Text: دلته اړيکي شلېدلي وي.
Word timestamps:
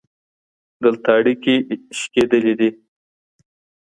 دلته 0.83 1.09
اړيکي 1.17 1.55
شلېدلي 1.99 2.53
وي. 2.59 2.69